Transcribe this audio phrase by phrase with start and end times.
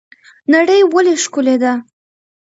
[0.53, 1.73] نړۍ ولې ښکلې ده؟